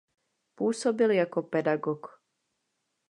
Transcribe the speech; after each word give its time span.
Působil 0.55 1.11
jako 1.11 1.41
pedagog. 1.41 2.07